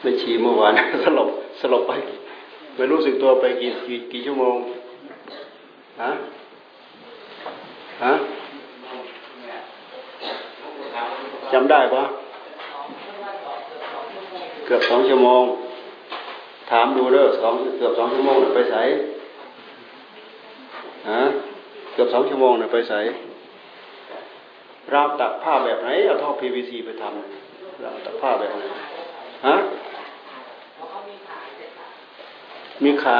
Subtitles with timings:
[0.00, 0.72] ไม่ชีเมื่อวาน
[1.04, 1.28] สลบ
[1.60, 1.92] สลบไป
[2.76, 4.56] ไม่รู้สึกตัวไปกี่กี่กี่ชั่วโมง
[6.02, 6.10] ฮะ
[8.04, 8.12] ฮะ
[11.52, 12.04] จำได้ปะ
[14.66, 15.42] เกือบสองชั่วโมง
[16.70, 18.82] ถามดูเด้อสองเกือบสองชั่วโมงไปใส่
[21.10, 21.20] ฮะ
[21.92, 23.00] เกือบสองชั่วโมงเนี่ยไปใส่
[24.94, 28.62] ราวตักผ้าแบบไหนเอาท่อ PVC ไปทำราวตักผ้าแบบไหน
[29.46, 29.56] ฮะ
[32.84, 33.18] มีขา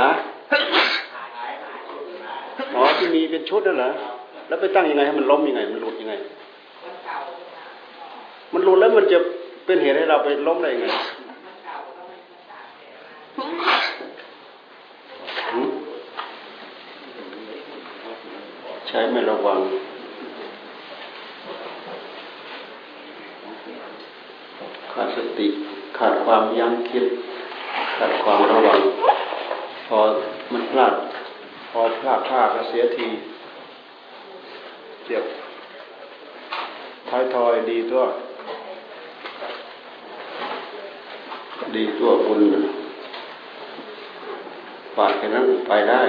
[2.75, 3.91] อ๋อที่มีเป็นชุดนั่นเหรอ
[4.49, 6.15] แล้วไปตั้งยังไงให้มันล้มยังไง มันหลุดยังไง
[8.53, 9.19] มันหลุดแล้วมันจะ
[9.67, 10.87] เป็นเหตุให้เราไปล้มได้ยังไง
[18.89, 19.61] ใช้ไม่ระวัง
[24.95, 25.49] ขาดสติ
[25.99, 27.07] ขาดความยั้งคิด
[27.97, 28.81] ขาดความระวัง
[29.89, 29.99] พอ
[30.53, 30.95] มันพลาด
[31.71, 33.07] พอพลาดพลาดก็เสียที
[35.07, 35.25] เจ็บ
[37.09, 38.03] ท้ายทอยดีตัว
[41.75, 42.43] ดีตัวบุญ
[44.95, 46.03] ฝาดแค่นั้นไปได้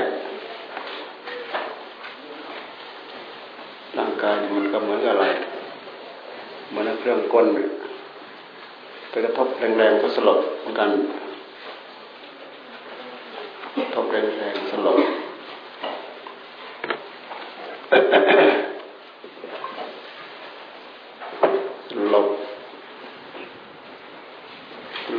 [3.97, 5.25] ร่างกายมันก็เหมือนกับอะไร
[6.69, 7.47] เหมือนเครื่องกล
[9.16, 10.89] ไปกระทบแรงๆก็สลบเหมือนกัน
[13.95, 14.97] ทบแรงๆสลบ
[22.11, 22.27] หลบ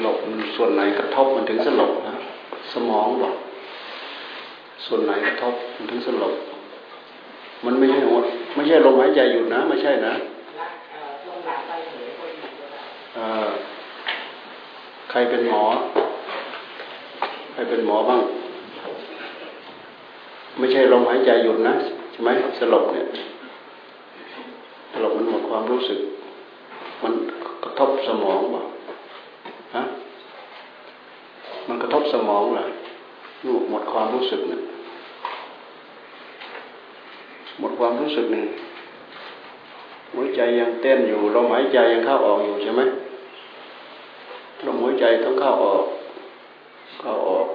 [0.03, 0.16] หลบ
[0.56, 2.14] ส่วนไหนกระทบมันถึงสลบนะ
[2.72, 3.34] สมองบอก
[4.86, 6.34] ส่วนไหนกระทบมันถึงสลบ
[7.64, 8.19] มันไม่ใช่หัว
[8.55, 10.14] ไม่ใช่ลมหายใจหยุดนะ ไม่ใช่นะ
[15.06, 15.64] ใค รเป็นหมอ
[17.53, 18.22] ใครเป็นหมอบ้าง
[20.59, 21.75] ไม่ใช่ลมหายใจหยุดนะ
[22.10, 23.06] ใช่ไหมสลบเนี่ย
[24.93, 26.00] สลบมันหมดความรู้สึก
[27.03, 27.12] มัน
[27.65, 28.60] กระทบสมองบ่
[29.76, 29.82] ฮะ
[31.69, 32.65] มันกระทบสมองเหรอ
[33.47, 34.62] ลูกหมดความรู้สึกเนี่ย
[37.59, 38.47] หมดความรู้สึกหนึ่ง
[40.12, 42.82] หัวใจยังเต้นอยู่ลมหายใจยังเข้าออกอยู่ใช่ไหม
[44.66, 45.84] ลมหัวใจต้อง เข้าออก
[47.00, 47.48] เข้าออก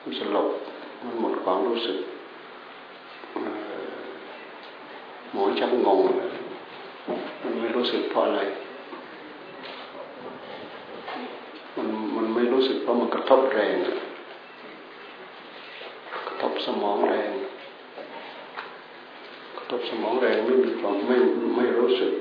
[0.00, 0.48] มันสลบ
[1.04, 1.98] มันหมดความรู้สึก
[5.32, 6.00] หมอชักงง
[7.42, 8.40] มันไม่รู้สึกเพราะอะไร
[11.76, 13.76] มันมันไม่รู้สึกเพราะมันกระทบแรง
[16.28, 17.30] กระทบสมองแรง
[19.56, 21.16] กระทบสมองแรงไม่มีความไม่
[21.56, 22.12] ไม่รู้สึก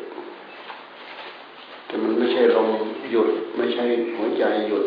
[1.86, 2.72] แต่มันไม่ใช่ลม
[3.12, 3.84] หยุดไม่ใช่
[4.18, 4.86] หัวใจหยุด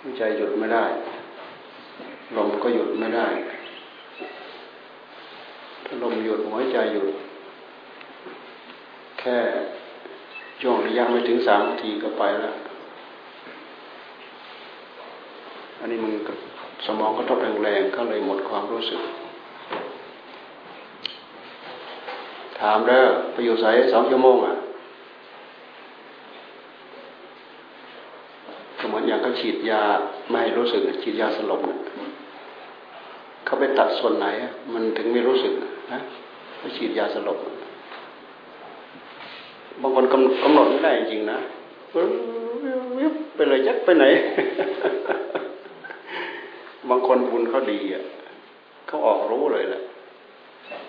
[0.00, 0.84] หัวใจหยุดไม่ได้
[2.36, 3.26] ลมก็หยุดไม่ได้
[5.84, 7.08] ถ้าลมหยุดหัวใจหยุด
[9.18, 9.38] แค่
[10.60, 12.54] ช่วงระยะไม่ถึงสามนาทีก็ไปแล้ว
[15.78, 16.12] อันนี้มัน
[16.86, 19.00] สมองกระทบแรงๆก็เลยหมดความรู้สึก
[22.60, 24.54] ถามแล้วไปอยู่ใส่สองชั่วโมงอะ
[28.78, 29.82] ก็เหมือนอย่างเขา ฉีดยา
[30.28, 31.60] ไม่ให้รู้สึกฉีดยาสลบ
[33.44, 34.26] เขาไปตัดส่วนไหน
[34.72, 35.52] มันถึงไม่รู้สึก
[35.92, 36.00] นะ
[36.58, 37.38] เขาฉีดยาสลบ
[39.80, 41.38] บางคนกำกำหนดไม่ได้จริงนะ
[42.98, 44.04] วิบไปเลยยักไปไหน
[46.88, 48.04] บางคนบุญเขาดีอะ
[48.86, 49.82] เขาออกรู้เลยแหละ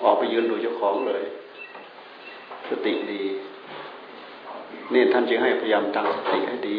[0.03, 1.23] ออกไปยืนดูเจ้าของเลย
[2.69, 3.23] สติดี
[4.93, 6.77] นี่ท่านจึงให้พยายามตั้งสติให้ดี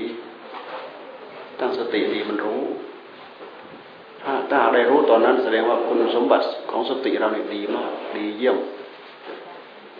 [1.61, 2.63] ตั้งสติดีมันรู้
[4.23, 8.59] ถ้าถ้าได้รู้ตอนนั้น แสดงว่าคุณสมบัติของสติเราเนี่ยดีมาก ดีเยี่ยม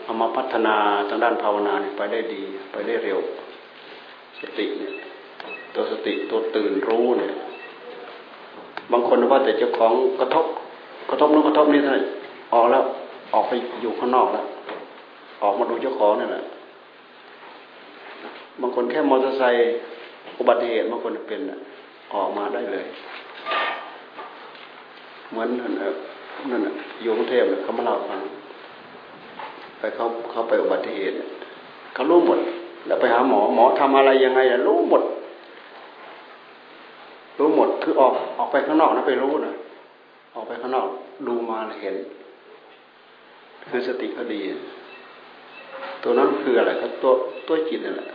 [0.03, 0.75] เอามาพัฒนา
[1.09, 2.41] ทางด้านภาวนาเนี่ยไปได้ดี
[2.71, 3.19] ไปได้เร็ว
[4.41, 4.93] สติเนี่ย
[5.73, 7.33] ตัวสติตัวตื่นรู้เนี่ย
[8.91, 10.45] บางคนว่าแต่เจ้าของกระทบ
[11.09, 12.05] กระทบนู้นกระทบนี่เท่านั้น
[12.53, 12.83] ออกแล้ว
[13.33, 14.45] ออกไปอยู่ข้างนอกแล้ว
[15.43, 16.43] ออกมาดูเจ้าของนี่แหละ
[18.61, 19.71] บางคนแค่มอเตอร์ไซค์
[20.39, 21.41] อุบัติเหตุบางคนเป็น
[22.13, 22.85] ออกมาได้เลย
[25.29, 25.73] เหมือนนั่น
[26.51, 26.61] นั่น
[27.01, 28.21] อยู่กรุงเทพเขามาเล่าฟัง
[29.77, 31.15] ไปเขาเขาไปอุบัติเหตุ
[31.93, 32.39] เขารู้หมด
[32.85, 35.03] แล้วไปหาหมอหมอทำอะไรยังไงรู้หมด
[37.39, 39.53] รู้หมดคือออกออกไปข้างนอกนะไปรู้นะ
[40.35, 40.87] ออกไปข้างนอก
[41.27, 41.95] ดูมาเห็น
[43.69, 44.39] คือสติเขาดี
[46.03, 47.11] ตัวนั้นคืออะไรก็ตัว
[47.47, 48.09] ตัวจิตนั่นแหละ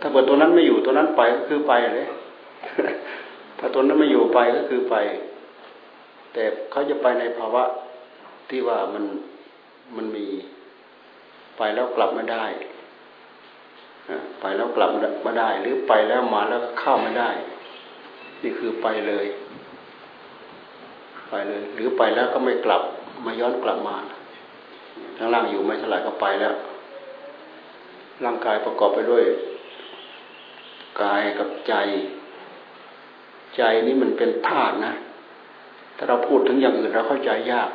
[0.00, 2.08] ถ้าเกิดตัวนั้นไม่อยู่ตัวนั้นไปก็คือไปเลย
[3.58, 4.94] ถ้าตัวนั้นไม่อยู่ไปก็คือไป
[6.32, 7.64] แต่เขาจะไปในภาวะ
[8.50, 9.04] ที่ว่ามัน
[9.96, 10.26] มันมี
[11.58, 12.44] ไปแล้วกลับไม่ได้
[14.40, 14.90] ไปแล้วกลับ
[15.26, 17.30] มาได้ หรือไปแล้วมาแล้วเข้าไม่ได้
[18.42, 19.26] นี่คือไปเลย
[21.30, 22.82] ไปเลย หรือไปแล้วก็ไม่กลับ
[23.24, 23.96] มาย้อนกลับมา
[25.16, 26.54] ข้างล่างอยู่ไม่เท่าไหร่ก็ไปแล้ว
[28.24, 29.24] ร่างกายประกอบไปด้วย
[31.00, 31.74] กายกับใจ
[33.56, 34.94] ใจนี้มันเป็นธาตุนะ
[35.96, 37.70] ถ้าเราพูดถึงอย่างอื่นเราเข้าใจยาก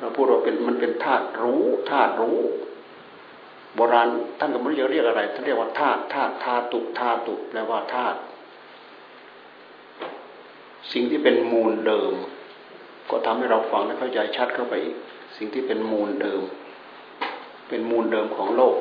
[0.00, 2.38] เราพูดว่าเป็นมันเป็นธาตุรู้ธาตุรู้
[3.74, 4.08] โบราณ
[4.38, 8.18] ท่านก็ไม่รู้จะเรียกอะไรท่านเรียกว่าธาตุธาตุธาตุธาตุแปลว่าธาตุ
[10.92, 12.12] สิ่งที่เป็นมูลเดิม
[13.10, 14.96] ก็ทำให้เราฟังและเข้าใจชัดเข้าไปอีก
[15.36, 16.42] สิ่งที่เป็นมูลเดิม
[17.68, 18.76] เป็นมูลเดิมของโลก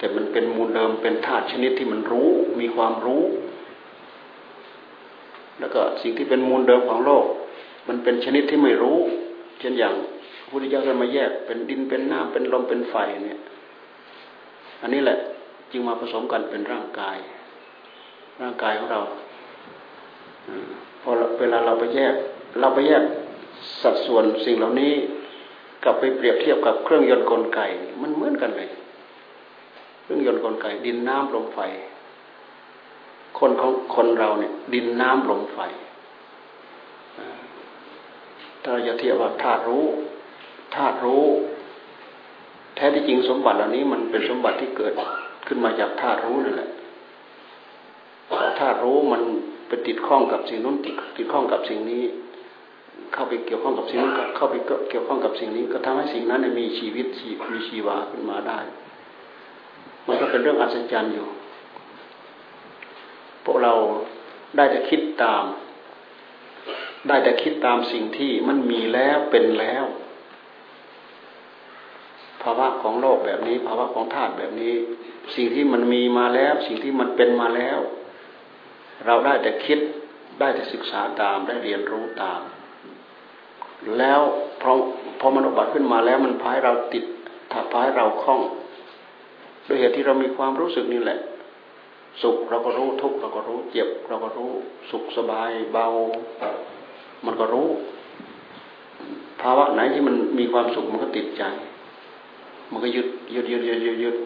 [0.00, 2.28] แต่มันเป็นมูลเดิมเป็นธาตุชนิดที่มันรู้
[2.60, 3.22] มีความรู้
[5.58, 7.24] แล้วก็สิ่งที่เป็นมูลเดิมของโลก
[7.88, 8.98] มันเป็นชนิดที่ไม่รู้
[9.60, 9.94] เช่นอย่าง
[10.40, 12.94] พระพุทธเจ้าท่านมาแยก เป็นดินเป็นน้ำเป็นลมเป็นไฟ
[13.24, 13.40] เนี่ย
[14.82, 15.18] อันนี้แหละ
[15.70, 17.16] จึงมาผสมกันเป็นร่างกาย
[18.40, 19.00] ร่างกายของเรา
[21.00, 21.10] พอ
[21.40, 22.14] เวลาเราไปแยก
[22.60, 23.02] เราไปแยก
[23.82, 24.92] สัดส่วนสิ่งเหล่านี้
[25.84, 27.60] กับไปเปรียบเทียบกับเครื่องยนต์กลไก
[28.02, 28.70] มันเหมือนกันเลย
[30.10, 31.58] รื่องยนต์กลไก ดินน้ำลมไฟ
[33.38, 35.58] คนของคนเราเนี่ย ดินน้ำลมไฟ
[38.62, 39.84] ถ้าเราจะเทียบว่าธาตุรู้
[40.74, 41.24] ธาตุรู้
[42.74, 44.92] แท้ที่จริงสมบัติเหล่านี้ มันเป็นสมบัติที่เกิด
[45.46, 46.70] ขึ้นมาจากธาตุรู้นั่นแหละ
[48.58, 49.22] ธาตุรู้มัน
[49.68, 52.02] ไปติดข้องกับสิ่งนู้นติดติดข้องกับสิ่งนี้
[53.12, 54.54] เข้าไปเกี่ยวข้องกับสิ่งนู้นเข้าไป
[54.90, 57.06] เกี่ยวข้องกับสิ่งนี้ ก็ทำให้สิ่งนั้นมีชีวิต
[57.52, 58.58] มีชีวาขึ้นมาได้
[60.10, 61.28] มันก็เป็นเรื่องอัศจรรย์อยู่
[63.44, 63.72] พวกเรา
[64.56, 65.44] ได้แต่คิดตาม
[67.08, 69.84] ได้แต่คิดตามสิ่งที่มันมีแล้วเป็นแล้ว
[72.42, 74.74] ภาวะของโลกแบบนี้ ภาวะของธาตุแบบนี้
[75.34, 77.78] สิ่งที่มันมีมาแล้ว สิ่งที่มันเป็นมาแล้ว
[79.06, 79.78] เราได้แต่คิด
[80.40, 82.40] ได้แต่ศึกษาตามได้เรียนรู้ตาม
[83.98, 84.20] แล้ว
[84.62, 84.70] พอ
[85.20, 87.04] พอมันอุบัติขึ้นมาแล้วมันพายเราติด
[87.52, 88.40] ถ้าพายเราคล้อง
[89.70, 91.18] ด้วยเหตุที่เรามีความรู้สึกนี่แหละ
[92.22, 94.50] สุขเราก็รู้ทุกข์เราก็รู้เจ็บ เราก็รู้
[94.90, 95.86] สุขสบายเบา
[97.24, 97.68] มันก็รู้
[99.42, 101.42] ภาวะไหนที่มันมีความสุขมันก็ติดใจ
[102.70, 104.16] มันก็ยึดยึดยึดยึดยึดยึด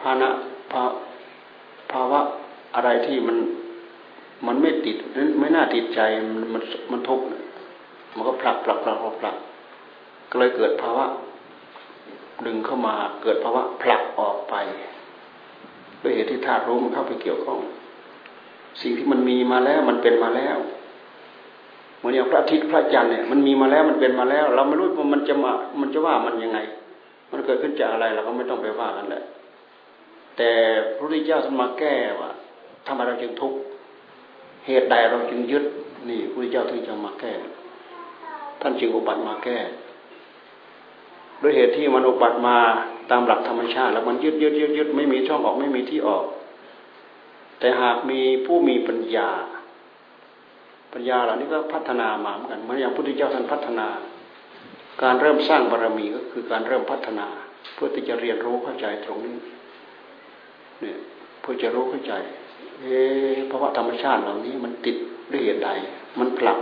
[0.00, 0.28] ภาณะ
[0.72, 0.82] ภา
[1.92, 2.20] ภาวะ
[2.74, 3.36] อะไรที่มัน
[4.46, 4.96] มันไม่ติด
[5.40, 6.00] ไม่น่าติดใจ
[6.34, 7.24] มันมันมันทุกข์
[8.14, 9.36] มันก็ผลักผลักผลักผลัก
[10.30, 11.06] ก็เลยเกิดภาวะ
[12.46, 14.54] ดึงเข้ามาเกิดภาวะผลักออกไป
[16.02, 17.58] ด้วยเหตุที่ธาตุรู้มันเข้าไปเกี่ยวข้อง
[18.82, 20.56] สิ่งที่มันมีมาแล้วมันเป็นมาแล้ว
[21.98, 26.58] เหมือนอย่างพระอาทิตย์พระจันทร์เนี่ยมันมีมาแล้วมันเป็นมาแล้ว เราไม่รู้ว่ามันจะมามันจะว่ามันยังไง
[27.30, 29.22] มันเกิดขึ้นจากอะไรเราก็ไม่ต้องไปว่ากันแหละ
[30.36, 30.50] แต่
[30.94, 32.30] พระพุทธเจ้าท่านมาแก้ว่า
[32.86, 33.58] ทำไมเราจึงทุกข์
[34.66, 35.64] เหตุใดเราจึงยึด
[36.08, 37.32] นี่พระพุทธเจ้าถึงจะมาแก้
[38.60, 39.58] ท่านจึงอุบัติมาแก้
[41.42, 42.58] ด้วยเหตุที่มันอุบัติมา
[43.10, 46.24] ตามหลักธรรมชาติ แล้วมันยึดยึดยึดยึดไม่มีช่องออกไม่มีที่ออก
[47.58, 49.28] แต่หากมีผู้มีปัญญา
[50.92, 53.88] ปัญญาเหล่านี้ก็พัฒนามาเหมือนกันเหมือนอย่างพระพุทธเจ้าท่านพัฒนา
[55.02, 57.26] การเริ่มสร้างบารรมีก็คือการเริ่มพัฒนา
[57.74, 59.36] เพื่อที่จะเรียนรู้เข้าใจตรงนี้
[60.80, 60.98] เนี่ย
[61.40, 62.12] เพื่อจะรู้เข้าใจ
[62.80, 62.98] เอ๊
[63.46, 64.96] เพราะว่าธรรมชาติเหล่านี้มันติด
[65.32, 65.70] ด้วยเหตุใด
[66.18, 66.58] มันผลัก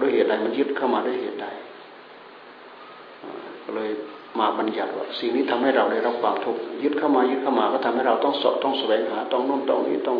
[0.00, 1.46] ด้วยเหตุใดมันยึดเข้ามาด้วยเหตุใด
[3.76, 3.90] เลย
[4.38, 10.18] มาบัญญัติว่าสิ่งนี้ทำให้เราได้รับความทุกข์ยึดเข้ามายึดเข้ามาก็ทำให้เราต้องสอบต้องแสวงหาต้องนู่นต้องนี้ต้อง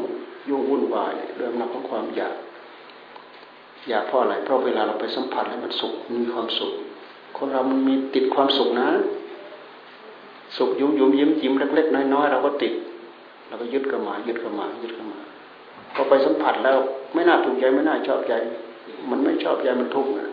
[0.49, 2.37] ยุ่งวุ่นวายเรื่องนักของความอยาก
[3.89, 5.93] อยากเพราะอะไรเพราะเวลาเราไปสัมผัสแล้วมันสุข
[6.23, 6.73] มีความสุข
[7.37, 8.89] คนเรามันมีติดความสุขนะ
[10.57, 12.73] สุขยุ่มยุ่มยิ้มยิ้มเล็ก ๆ น้อยๆเราก็ติด
[13.49, 15.21] เราก็ยึดเข้ามา ยึดเข้ามายึดเข้ามา
[15.95, 16.79] พอไปสัมผัสแล้ว
[17.15, 18.33] ไม่น่าถูกใจไม่น่าชอบใจ
[19.11, 20.29] มันไม่ชอบใจมันทุกข์นะ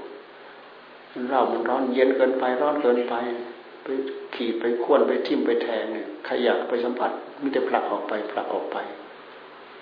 [1.29, 3.15] เรามันร้อนเย็นเกินไปร้อนเกินไป
[3.83, 3.87] ไป
[4.35, 8.77] ขี่ไปข่วนไปทิ่มไปแทงเนี่ยใครอยากไปสัมผัสมิแต่ผลักออกไปผลักออกไป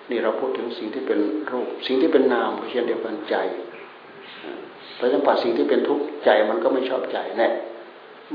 [0.10, 1.20] นี่เราพูดถึงสิ่งที่เป็น
[1.52, 3.36] รูป สิ่งที่เป็นนามเช่นเดียวกันใจ
[4.98, 7.50] ไปสัมผัสสิ่งที่เป็นทุกข์ใจมันก็ไม่ชอบใจแน่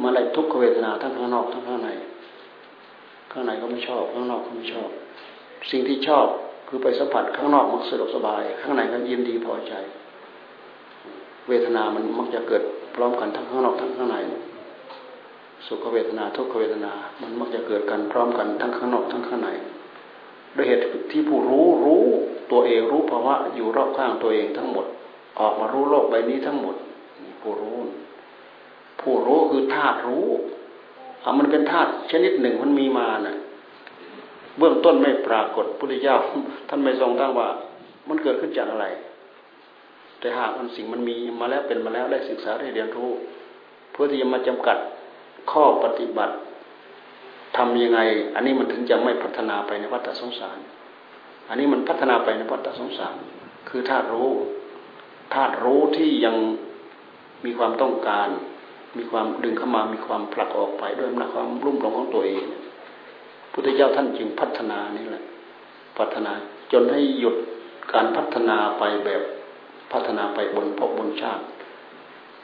[0.03, 1.91] มาอะไรทุกขเวทนาทั้งข้างนอกทั้งข้างใน
[3.33, 4.89] ข้างในก็ไม่ชอบข้างนอกก็ไม่ชอบ
[5.71, 6.27] สิ่งที่ชอบ
[6.69, 9.75] คือไปสัมผัสข้างนอกมันสะดวกสบาย ข้างในก็ยินดีพอใจ
[11.49, 12.63] เวทนามันมักจะเกิด
[12.95, 14.17] พร้อมกันทั้งข้างนอกทั้งข้างใน
[15.67, 19.51] สุขเวทนาทุกขเวทนา มันมักจะเกิดกันพร้อมกันทั้งข้างนอกทั้งข้างใน
[20.57, 20.83] ด้วยเหตุ
[21.13, 22.03] ที่ผู้รู้รู้
[22.53, 24.87] ตัวเองรู้ภาวะอยู่รอบข้างตัวเองทั้งหมด
[25.41, 26.77] ออกมารู้โลกใบนี้ทั้งหมด
[27.43, 27.79] ผู้รู้
[29.01, 30.27] ผู้รู้คือธาตุรู้
[31.23, 33.37] เอามันเป็นธาตุชนิดหนึ่งมันมีมานะ่ะ
[34.59, 36.17] เบื้องต้นไม่ปรากฏพุทธเจ้า
[36.69, 37.49] ท่านไม่ทรงตั้งว่า
[38.09, 38.87] มันเกิดขึ้นจากอะไร
[40.25, 43.11] แต่หากมันสิ่งมันมีมาแล้วเป็นมาแล้วได้ศึกษาได้เรียนรู้
[43.93, 44.79] เพื่อที่จะมาจำกัด
[45.51, 46.35] ข้อปฏิบัติ
[47.57, 48.01] ทำยังไง
[48.35, 50.59] อันนี้มันถึงจะไม่พัฒนาไปในวัฏสงสาร
[51.49, 53.17] อันนี้มันพัฒนาไปในวัฏสงสาร
[53.69, 54.31] คือธาตุรู้
[55.35, 56.37] ธาตุรู้ที่ยัง
[57.45, 58.29] มีความต้องการ
[58.97, 62.45] มีความดึงเข้ามามีความผลักออกไปด้วยอำนาจความรุ่มหลงของตัวเอง
[63.53, 65.25] พุทธเจ้าท่านจึงพัฒนานี่แหละ
[65.99, 66.33] พัฒนา
[66.73, 67.37] จนให้หยุด
[67.93, 69.23] การพัฒนาไปแบบ
[69.95, 71.43] พัฒนาไปบนภพบนชาติ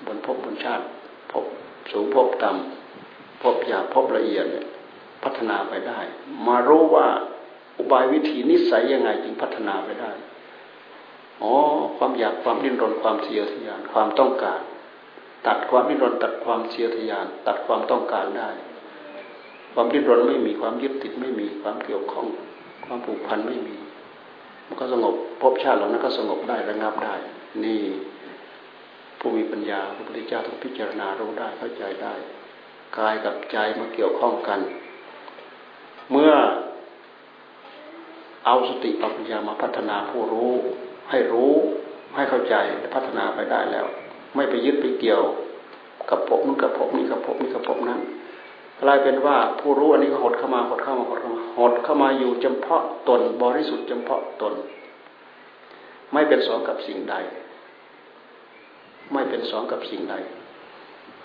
[0.06, 0.84] บนภพบนชาติ
[1.32, 1.44] ภพ
[1.92, 4.66] สูงภพต่ำภพหยาบภพละเอียดเนี่ย
[5.24, 6.00] พัฒนาไปได้
[6.46, 7.06] มารู้ว่า
[7.76, 10.10] อุบายวิธีนิสัยยังไงจึงพัฒนาไปได้
[11.42, 11.52] อ๋อ
[11.96, 14.60] ความอยากความดิ้นรนความเสียทยานความต้องการ
[15.46, 18.50] ตัดความดิ้นรนตัดความเสียทยาน ตัดความต้องการได้
[19.72, 22.26] ความดิ้นรนไม่มีความยึดติดไม่มีความเกี่ยวข้อง
[22.86, 23.76] ความผูกพันไม่มี
[24.66, 27.14] มันก็สงบภพชาติเหล่านั้นก็สงบได้ระงับได้
[27.64, 27.82] นี่
[29.18, 32.14] ผู้มีปัญญาพระพุทธเจ้าต้องพิจารณารู้ได้เข้าใจได้
[32.98, 34.60] กายกับใจมาเกี่ยวข้องกัน
[36.10, 36.32] เมื่อ
[38.46, 40.52] เอาสติปัญญามาพัฒนาผู้รู้
[41.10, 41.52] ให้รู้
[42.14, 42.54] ให้เข้าใจ
[42.94, 43.86] พัฒนาไปได้แล้ว
[44.34, 45.22] ไม่ไปยึดไปเกี่ยว
[46.10, 48.00] กับภพนู้นกับภพนี้กับภพนี้กับภพนั้น
[48.82, 54.54] กลายเป็นว่าผู้รู้อันนี้ก็หดเข้ามาหดเข้ามาหดเข้ามาหดเข้ามาอยู่เฉพาะตนบริสุทธิ์เฉพาะตน
[56.12, 57.14] ไม่เป็นสองกับสิ่งใด
[59.12, 60.14] ไม่เป็นสองกับสิ่งใด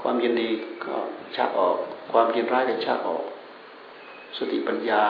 [0.02, 0.50] ความยินดี
[0.86, 0.96] ก็
[1.36, 1.78] ชักออก
[2.12, 3.24] ความยินร้ายก็ชักออก
[4.38, 5.04] สติปัญญา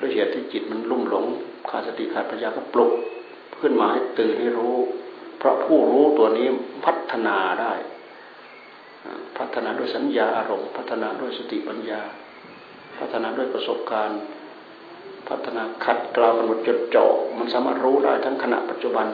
[0.00, 1.26] ด้วยเหตุที่จิตมันลุ่มหลง
[1.70, 2.92] ขาดสติขาดปัญญาก็ปลุก
[3.60, 4.76] ขึ้นมาให้ตื่นให้รู้
[5.38, 6.46] เพราะผู้รู้ตัวนี้
[6.84, 7.72] พัฒนาได้
[9.38, 12.00] พัฒนาด้วยสัญญาอารมณ์ พัฒนาด้วยสติปัญญา
[12.98, 14.20] พัฒนาด้วยประสบการณ์
[15.28, 17.06] พัฒนาขัดกลาวกำหนดจดจ่อ
[17.38, 19.06] มันสามารถรู้ได้ทั้งขณะปัจจุบัน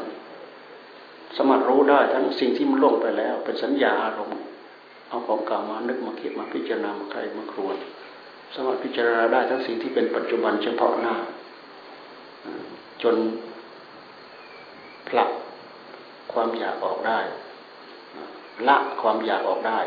[1.37, 4.41] สามารถรู้ได้ทั้งสิ่งที่มันล่วงไปแล้ว เป็นสัญญาอารมณ์
[5.09, 7.77] เอาของเก่ามานึกมาคิดมาพิจารณามาใครมาครวน
[8.55, 11.15] สามารถพิจารณาได้ทั้งสิ่งที่เป็นปัจจุบันเฉพาะหน้า
[13.03, 13.17] จน
[15.09, 15.31] ผลัก
[16.33, 17.21] ความอยากออกได้
[18.69, 19.79] ละความอยากออกได้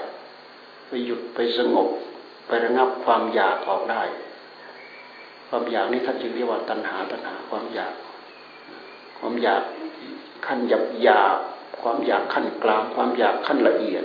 [0.88, 1.88] ไปหยุดไปสงบ
[2.48, 4.02] ไประงับความอยากออกได้
[5.48, 7.94] ความอยากนี้ท่านจึงเรียกว่าตัณหาตัณหาความอยาก
[9.20, 9.64] ความอยาก
[10.46, 11.38] ขั้นหยาบหยาบ
[11.82, 14.04] ความอยากขั้นกลาง ความอยากขั้นละเอียด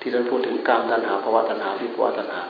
[0.00, 2.42] ที่ท่านพูดถึงกามตัณหาภาวะตัณหาวิภวะตัณหา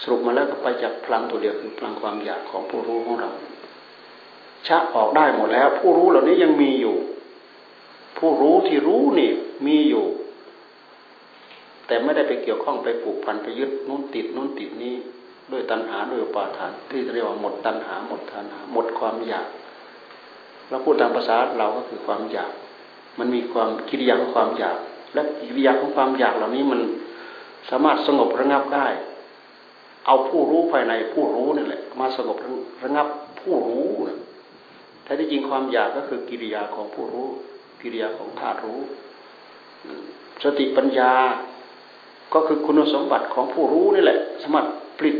[0.00, 3.30] สรุปมาแล้วก็ไปจากพลังตัวเดียวคือพลังความอยากของผู้รู้ของเรา
[4.66, 6.96] ชักออกได้หมดแล้ว ผู้รู้เหล่านี้ยังมีอยู่
[8.18, 9.30] ผู้รู้ที่รู้นี่
[9.66, 10.06] มีอยู่
[11.86, 14.94] แต่ไม่ได้ไปเกี่ยวข้องไปผูกพันไปยึดนู้นติดนู้นติดนี้
[15.50, 19.48] ด้วยตัณหาด้วยปาทาน ที่เรียกว่าหมดตัณหาหมดตัณหา หมดความอยาก
[20.70, 22.52] เราพูดตามภาษาเราก็คือความอยาก
[23.18, 24.76] มันมีความกิริยาของความอยาก
[25.14, 26.80] และกิริยาของความอยากเหล่านี้มัน
[27.70, 28.86] สามารถสงบระงับได้
[30.06, 32.36] เอาผู้รู้ภายในผู้รู้นี่แหละ มาสงบ
[32.84, 33.06] ระงับ
[33.40, 33.86] ผู้รู้
[35.04, 37.28] แท้ที่จริงความอยากก็คือกิริยาของผู้รู้
[37.82, 38.80] กิริยาของธาตุรู้
[40.42, 41.12] สติปัญญา
[42.34, 44.66] ก็คือคุณสมบัติของผู้รู้นี่แหละ สามารถ
[44.98, 45.16] ผลิต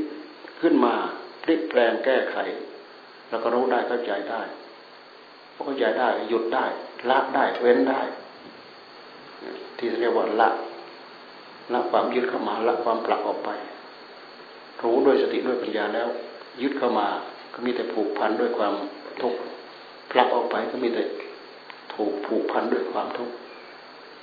[0.60, 0.94] ขึ้นมา
[1.42, 2.36] พลิกแปลงแก้ไข
[3.30, 4.42] แล้วก็รู้ได้เข้าใจได้
[5.64, 6.64] เข้าใจได้ หยุดได้
[7.10, 8.00] ละได้ เว้นได้
[9.76, 10.48] ที่เรียกว่าละ
[11.72, 13.50] ละความยึดเข้ามา ละความปลักออกไป
[14.82, 16.08] รู้ด้วยสติด้วยปัญญาแล้ว
[16.62, 17.08] ยึดเข้ามา
[17.52, 18.74] ก็มีแต่ผูกพันด้วยความ
[19.22, 19.38] ทุกข์
[20.10, 21.02] ผลักออกไปก็มีแต่
[21.94, 23.34] ถูกผูกพันด้วยความทุกข์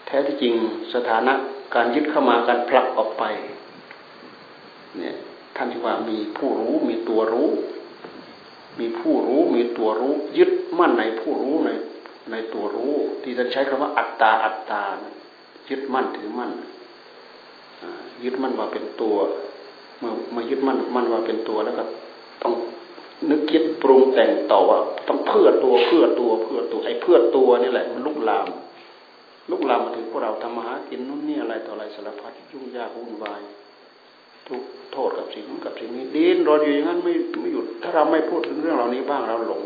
[0.06, 0.54] แท้ที่จริง
[0.94, 1.34] สถานะ
[1.76, 3.24] การยึดเข้ามาการผลักออกไป
[4.98, 5.16] เนี่ย
[5.56, 7.50] ท่านที่ว่ามีผู้รู้มีตัวรู้
[8.80, 11.70] มีผู้รู้มีตัวรู้ ยึดมั่นในผู้รู้ใน
[12.32, 14.84] ในตัวรู้ ที่ท่านใช้คำว่าอัตตาอัตตา
[15.70, 16.52] ยึดมั่นถือมั่น
[18.24, 19.16] ยึดมั่นว่าเป็นตัว
[20.00, 21.84] เมามายึดมั่นมั่นว่าเป็นตัวแล้วก็
[22.44, 22.54] ต้อง
[23.30, 28.48] นึกคิดปรุงแต่งต่อว่าต้องเพื่อตัวเพื่อตัวเพื่อตัวไอ้เพื่อตัวนี่แหละมันลุกลาม
[29.52, 33.42] ลุกลามมาถึงพวกเราทำมาหากินนู่นนี่อะไรต่ออะไรสารพัดยุ่งยากวุ่นวาย
[34.48, 34.62] ทุก
[34.94, 39.62] โทษกับสิ่งนู้นกับสิ่งนี้ดิ้นรนอยู่อย่างนั้นไม่ไม่หยุดถ้าเราไม่พูดถึงเรื่องเหล่านี้บ้างเราหลง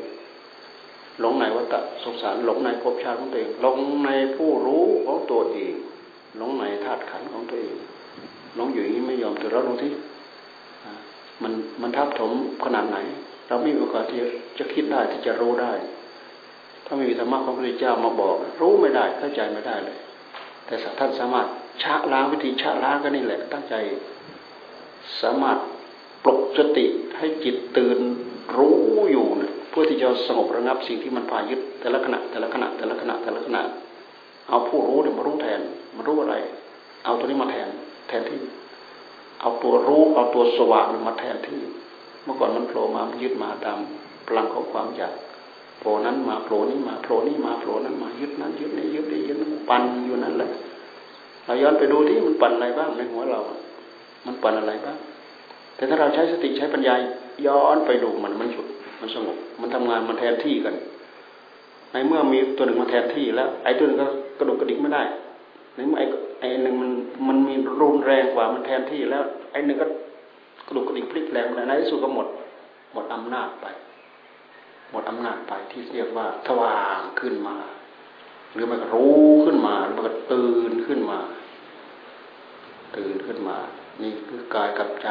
[1.21, 5.73] หลงในวัฏสงสารหลงในภพชาติของตัวเองหลงในผู้รู้ของตัวเอง
[6.37, 7.75] หลงในธาตุขันธ์ของตัวเอง
[8.55, 9.91] หลงอยู่อย่างนี้ไม่ยอมตื่นเราดูที่
[11.43, 12.31] มันมันทับถม
[12.65, 12.97] ขนาดไหน
[13.47, 14.19] เราไม่มีโอกาสที่
[14.59, 15.73] จะคิดได้ที่จะรู้ได้
[16.85, 19.97] ถ้าไม่มีธรรมะของพระพุทธเจ้ามาบอก รู้ไม่ได้เข้าใจไม่ได้เลย
[20.65, 21.47] แต่ท่านสามารถ
[21.83, 23.75] ชะล้างวิธีชะล้างก็นี่แหละ ตั้งใจ
[25.21, 25.57] สามารถ
[26.23, 26.85] ปลุกสติ
[27.17, 27.99] ให้จิตตื่น
[28.57, 28.77] รู้
[29.11, 33.61] อยู่เนี่ยเพื่อที่จะสงบระงับสิ่งที่มันพายึดแต่ละขณะแต่ละขณะแต่ละขณะแต่ละขณะ
[34.49, 35.61] เอาผู้รู้เนี่ยมารู้แทน
[35.95, 36.35] มารู้อะไร
[37.05, 37.69] เอาตัวนี้มาแทน
[38.07, 38.39] แทนที่
[39.41, 41.59] เอาตัวรู้เอาตัวสว่างมาแทนที่
[42.23, 43.77] เมื่อก่อนมันโผล่มามันยึดมาตาม
[44.27, 45.13] พลังของความอยาก
[45.79, 50.49] โผล่นั้นมาโผล่นี้มาโผล่นี้มาโผล่นั้นมายึดนั้นยึดนี้ยึดนี้ยึดนั้นปั่นอยู่นั่นแหละ
[51.45, 53.39] เราย้อนไปดูที่มันปั่นอะไรบ้างในหัวเรา
[54.25, 54.97] มันปั่นอะไรบ้าง
[55.75, 56.93] แต่ถ้าเราใช้สติใช้ปัญญา
[57.47, 58.65] ย้อนไปดูมันมันหยุด
[58.99, 60.75] มันสงบ มันทำงานมันแทนที่กัน
[61.91, 64.07] ในเมื่อมีตัวหนึ่งมาแทนที่แล้ว ไอ้ตัวนึงก็
[64.37, 65.03] กระดุกกระดิกไม่ได้
[65.75, 66.05] ในเมื่อไอ้
[66.39, 66.89] ไอ้หนึ่งมัน
[67.27, 69.87] มันมีรุนแรงกว่ามันแทนที่แล้ว ไอ้หนึ่งก็
[70.67, 72.27] กระดุกกระดิกพลิกแรงในที่สุดก็หมด
[72.93, 73.65] หมดอำนาจไป
[74.91, 77.55] หมดอำนาจไปที่เรียกว่าทว่างขึ้นมา
[78.53, 81.19] หรือมันก็รู้ขึ้นมาหรือมันก็ตื่นขึ้นมา
[82.97, 83.57] ตื่นขึ้นมา
[84.01, 85.07] นี่คือกายกับใจ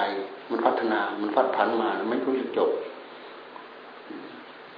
[0.50, 2.70] มันพัฒนา มันพัดผันมา ไม่รู้จะจบ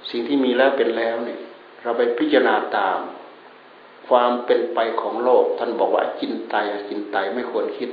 [0.09, 1.39] สิ่งที่มีแล้วเป็นแล้วเนี่ย
[1.83, 2.99] เราไปพิจารณาตาม
[4.07, 6.55] ความเป็นไปของโลก ท่านบอกว่าจินไต
[6.89, 7.89] จินไตไม่ควรคิด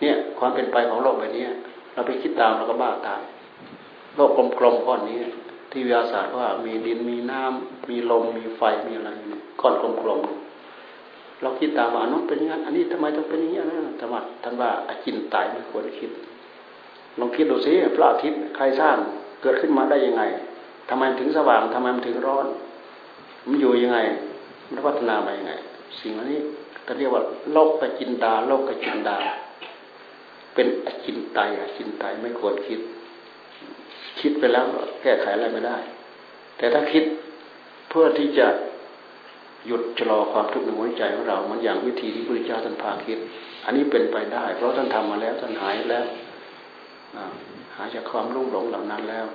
[0.00, 1.46] เนี่ย ความเป็นไปของโลกแบบนี้
[1.92, 3.22] เราไปคิดตามเราก็บ้าตาย
[4.16, 5.18] โลกกลมๆก้อนนี้
[5.70, 9.10] ที่วิทยาศาสตร์ว่ามีดินมีน้ำมีลมมีไฟมีอะไร
[9.60, 10.45] ก้อนกลมๆ
[11.42, 16.10] เราคิดตามว่านนั้นเป็นอย่างนั้นอันนี้ทำไมต้องเป็นอย่างนี้นะธรรมะท่านว่าอจินไตไม่ควรคิด
[17.18, 18.96] ลองคิดดูสิพระอาทิตย์ใครสร้าง
[19.42, 20.22] เกิดขึ้นมาได้ยังไง
[20.88, 22.46] ทำไมถึงสว่างทำไมมันถึงร้อน
[23.48, 23.98] มันอยู่ยังไง
[24.70, 25.52] มันพัฒนาไปยังไง
[26.00, 26.40] สิ่งนี้
[26.86, 29.16] ก็เรียกว่าโลกกจินดาโลกกจินดา
[30.54, 32.80] เป็นอจินไตอจินไตไม่ควรคิด
[34.20, 34.64] คิดไปแล้ว
[35.02, 35.78] แก้ไขอะไรไม่ได้
[36.56, 37.04] แต่ถ้าคิด
[37.88, 38.46] เพื่อที่จะ
[39.66, 43.18] หยุดชะลอความทุกข์ในหัวใจของเรามันอย่างวิธีที่พระพุทธเจ้าท่านพาคิด
[43.64, 46.06] อันนี้เป็นไปได้ เพราะท่านทำมาแล้วท่านหายแล้ว
[47.76, 49.26] หายจากความรุ่งหลงเหล่านั้นแล้ว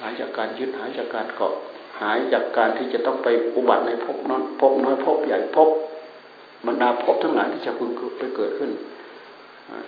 [0.00, 1.54] หายจากการยึดหายจากการเกาะ
[2.00, 5.68] หายจากการที่จะต้องไปอุบัติในภพนั้นภพน้อยภพใหญ่ภพ
[6.66, 8.70] บรรดาภพทั้งหลายที่จะพึงไปเกิดขึ้น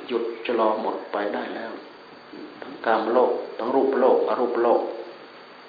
[0.07, 1.73] หยุดจะรอหมดไปได้แล้ว
[2.63, 4.81] ทั้งกามโลกทั้งรูปโลกอรูปโลก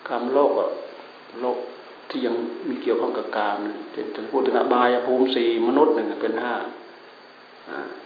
[0.07, 0.51] กามโลก
[1.41, 1.57] โลก
[2.11, 2.35] ที่ยัง
[2.69, 3.57] มีเกี่ยวข้องกับกาม
[3.91, 6.53] เป็นพูดถึงอบายภูมิสี่มนุษย์หนึ่งเป็นห้า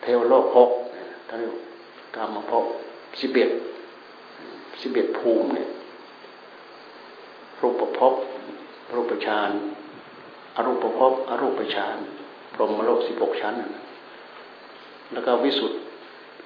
[0.01, 0.69] เทวโลกหก
[1.27, 1.53] ท่านเรียก
[2.15, 2.65] กามภพ
[3.21, 3.49] สิบเอ็ด
[4.81, 5.69] สิบเอ็ดภูมิเนี่ย
[7.61, 8.13] รูปภพ
[8.93, 9.49] รูปฌาน
[10.55, 11.97] อรูปภพอรูปฌาน
[12.53, 13.55] พรหมโลกสิบหกชั้น
[15.13, 15.77] แล้วก็วิสุทธิ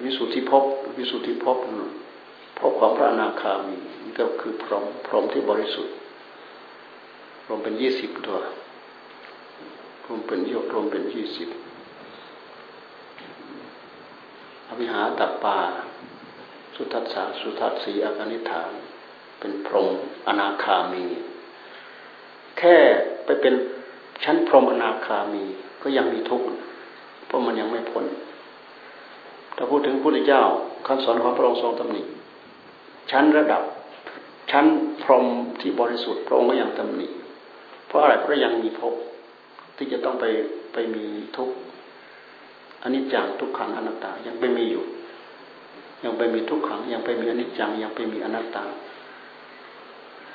[0.04, 0.64] วิสุทธิภพ
[0.98, 1.58] วิสุทธิภพ
[2.60, 5.94] ภพของพระอนาคามีนี่ก็คือพรหมพรหมที่บริสุทธิ์
[7.52, 8.38] รวมเป็นยี่สิบตัว
[10.06, 11.48] รวมเป็นยกรวมเป็นยี่สิบ
[14.68, 15.58] อวิหาตัปปา
[16.74, 18.70] สุทัสสาสุทัสสีอากานิฐาน
[19.40, 19.90] เป็นพรหม
[20.28, 21.04] อนาคามี
[22.58, 22.76] แค่
[23.24, 23.54] ไปเป็น
[24.24, 25.44] ชั้นพรหมอนาคามี
[25.82, 26.46] ก็ยังมีทุกข์
[27.26, 28.04] เพราะมันยังไม่พ้น
[29.56, 30.42] ถ้าพูดถึงพระพุทธเจ้า
[30.86, 32.02] คำสอนของพระองค์ทรงตำหนิ
[33.10, 33.62] ชั้นระดับ
[34.50, 34.66] ชั้น
[35.02, 35.26] พรหม
[35.60, 37.08] ที่บริสุทธิ์พระองค์ก็ยังตำหนิ
[37.90, 38.94] เพราะอะไรเพราะยังมีภพ
[39.76, 40.24] ที่จะต้องไป
[40.72, 41.04] ไปมี
[41.36, 41.54] ทุกข์
[42.82, 44.84] อันนี้จังทุกขังอนัตตายังไปมีอยู่
[46.04, 48.64] ยังไปมีทุกขัง ยังไปมีอนิจจัง ยังไปมีอนัตตา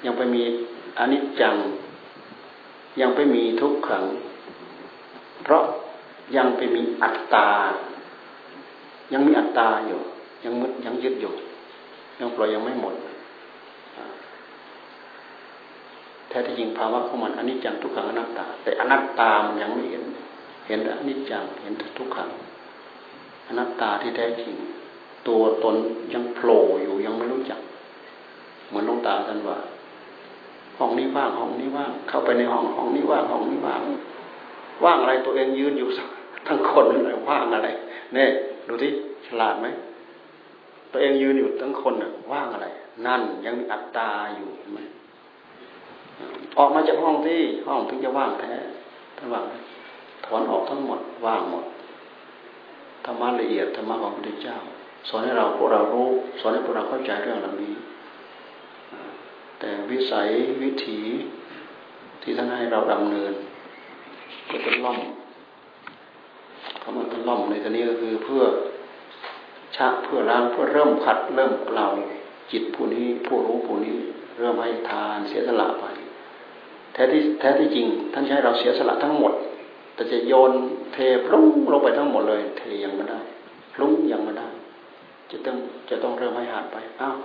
[0.06, 0.44] ยังไปมี
[1.00, 1.56] อนิจจัง
[3.02, 4.04] ยังไปมีทุกขัง
[5.44, 5.64] เพราะ
[6.36, 7.50] ยังไปมีอัตตา
[9.14, 10.00] ยังมีอัตตาอยู่
[10.44, 11.34] ยังมึดยังยึดอยู่
[12.20, 12.96] ยังปล่อยยังไม่หมด
[16.25, 20.04] แท้ที่จริงภาวะของมันอนิจจังทุกขังอนัตตา แต่อนัตตามันยังไม่เห็น
[20.68, 22.30] เห็นอนิจจังเห็นทุกขัง
[23.48, 24.56] อนัตตาที่แท้จริง
[25.28, 25.76] ตัวตน
[26.14, 27.60] ยังโผล่อยู่ยังไม่รู้จัก
[28.68, 29.58] เหมือนลงตาท่านว่า
[30.78, 33.82] ห้องนี้ว่างห้องนี้ว่าง เข้าไปในห้องห้องนี้ว่างห้องนี้ว่าง
[34.84, 35.90] ว่างอะไรตัวเองยืนอยู่
[36.48, 37.70] ทั้งคนอะไรว่างอะไร
[38.14, 38.30] เนี่ย
[38.68, 38.92] ดูที่
[39.28, 39.68] ฉลาดไหม
[40.92, 42.68] ตัวเองยืนอยู่ทั้งคนน่ะว่างอะไร
[43.06, 44.80] นั่นยังมีอัตตาอยู่เห็นไหม
[46.58, 48.54] ออกมาจากห้องที่ห้องถึงจะว่างแท้
[49.18, 49.46] ท่านว่าง
[50.26, 51.66] ถอนออกทั้งหมดว่างหมด
[53.06, 54.58] ธรรมะละเอียดธรรมะของพระพุทธเจ้า
[55.10, 57.74] สอนให้เราพวกเรารู้ สอนให้พวกเราเข้าใจเรื่องเหล่านี้
[59.60, 60.28] แต่วิสัย
[60.62, 61.00] วิถี
[62.22, 63.34] ที่ท่านให้เราดำเนิน
[64.50, 65.00] ก็เป็นล่อม
[67.28, 68.44] ล่อมในที่นี้ก็คือเพื่อ
[69.78, 71.88] ชักเพื่อล้างเพื่อเริ่มขัดเริ่มเปล่า
[72.52, 73.96] จิตผู้นี้ผู้รู้ผู้นี้
[74.40, 75.86] เริ่มให้ทานเสียสละไป
[76.96, 79.34] แท้ที่แท้ที่จริง ท่านใช้เราเสียสละทั้งหมด
[79.96, 80.52] แต่จะโยน
[80.94, 83.20] เทพลุ่งลงไปทั้งหมดเลยเทยังไม่ได้
[83.74, 84.48] พลุ่งยังไม่ได้
[85.32, 85.58] จะต้อง
[85.90, 87.16] จะต้องเริ่มให้หัดไปอ้าว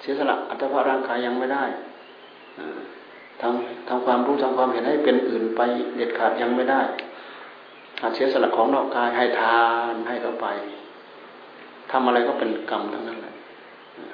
[0.00, 1.64] เสียสละอัตภาพร่างกายยังไม่ได้
[3.42, 5.60] ทำทำความรู้ทำความเห็นให้เป็นอื่นไป
[5.96, 6.80] เด็ดขาดยังไม่ได้
[8.02, 10.46] อาเสียสละของนอกกายให้ทานให้เข้าไป
[11.90, 13.34] ทำอะไรก็เป็นกรรมทั้งนั้นแหละ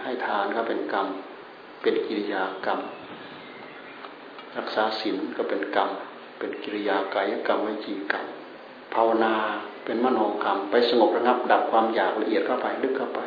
[0.02, 1.06] ให้ทานก็เป็นกรรม
[1.82, 2.78] เป็นกิริยากรรม
[4.58, 5.90] รักษาศีลก็เป็นกรรม
[6.38, 8.26] เป็นกิริยากายกรรมวิจีกรรม
[8.94, 9.34] ภาวนา
[9.84, 13.20] เป็นมโนกรรม ไปสงบระงับ ดับความอยากละเอียดเข้าไปลึกเข้าไป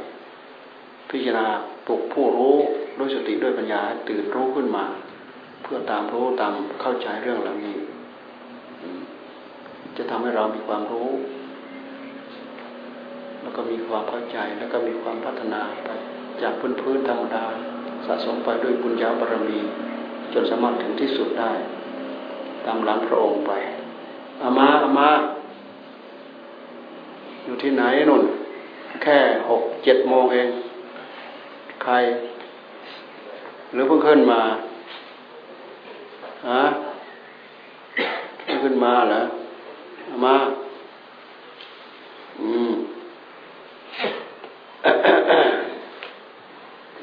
[1.10, 1.48] พิจารณา
[1.88, 2.56] ปลุกผู้รู้
[2.98, 4.86] ด้วยสติด้วยปัญญาตื่นรู้ขึ้นมา
[5.62, 7.76] เพื่อตามรู้ตามเข้าใจเรื่องเหล่านี้
[9.98, 11.10] จะทำให้เรามีความรู้
[13.42, 15.90] แล้วก็มีความเข้าใจแล้วก็มีความพัฒนาไป
[16.42, 17.46] จากพื้นพื้นธรรมดา
[18.06, 19.60] สะสมไปด้วยบุญญาบารมี
[20.34, 21.52] จนสามารถถึงที่สุดได้
[22.66, 23.52] ตามหลังพระองค์ไป
[24.42, 25.10] อามาอามา
[27.44, 28.24] อยู่ที่ไหนนุ่น
[29.04, 29.18] แค่
[29.50, 30.50] หกเจ็ดโมงเอง
[31.84, 31.94] ใคร
[33.74, 34.42] หรือเพิ่งขึ้นมา
[36.50, 36.64] ฮะ
[38.44, 39.22] เพิ่งขึ้นมาเหรอ
[40.10, 40.36] อามา
[42.40, 42.74] อืม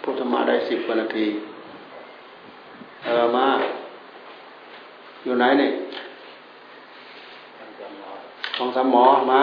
[0.02, 1.26] พุทธมาได้สิบกวนาที
[3.04, 3.46] เออมา
[5.24, 5.72] อยู่ไหนเนี่ย
[8.58, 9.42] วังสมอมา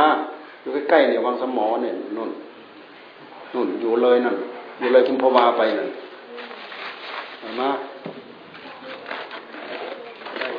[0.62, 2.32] อยู่ใกล้ๆเนี่ยวังสมอเนี่ยนุ่น
[3.54, 4.36] นุ่นอยู่เลยนั่น
[4.80, 5.90] อยู่เลยคุมพวาไปนั่น
[7.60, 7.70] มา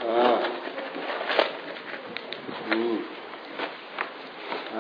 [0.04, 0.34] เออ
[2.68, 2.94] อืม
[4.70, 4.76] ไป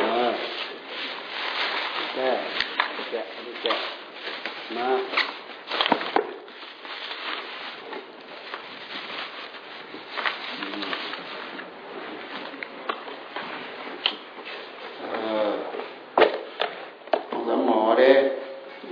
[0.00, 0.16] มา
[2.14, 2.30] แก่
[3.10, 3.74] แกะอันนี้แกะ
[4.76, 4.88] มา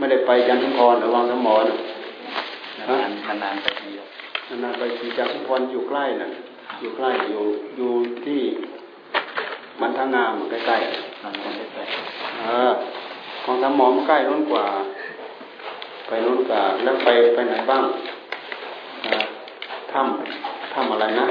[0.01, 1.67] ไม่ได้ไปจันทร์พรหรือวังสมร
[2.79, 3.91] นานนานไปที
[4.63, 6.29] นานไปทีจันทร์พรอยู่ใกล้น่ะ
[6.81, 7.43] อยู่ใกล้อยู่
[7.77, 7.93] อยู่
[8.25, 8.41] ที่
[9.81, 12.73] มันทางงามใกล้ๆมันใกล้ๆเออ
[13.63, 14.67] ของสมอมใกล้นู้นกว่า
[16.07, 17.85] ไปนู้นกว่าแล้วไปไปไหนบ้าง
[19.93, 21.27] ถ้ำถ้ำอะไรนะ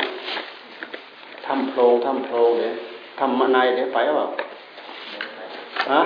[1.45, 2.73] ถ้ำโพรงถ้ำโพรงเนี่ย
[3.19, 4.27] ถ้ำมะนายเดี๋ยวไปหรือเปล่า
[5.91, 6.01] ฮะ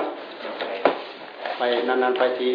[1.58, 2.50] ไปนานๆไปที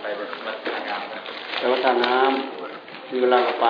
[0.00, 3.66] ไปวัดทางน้ำไปวัดทางน้ำมีเวลาก็ไป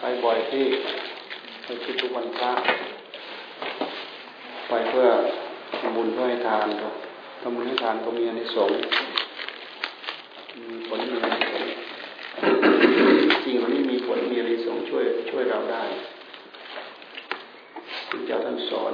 [0.00, 0.64] ไปบ่อยที่
[1.64, 2.52] ไปคิดทุกวันพระ
[4.74, 5.08] ไปเพื่อ
[5.80, 6.88] ทำบุญเพื่อให้ทานก็
[7.42, 8.78] ทำบุญให้ทานก็มีอนิสงส์
[10.58, 11.72] มีผลมีอนิสงส์
[13.44, 15.82] จริงวันนี้มีผลมีอนิสงส์ช่วยช่วยเราได้
[18.08, 18.92] คุณเจ้าท่านสอน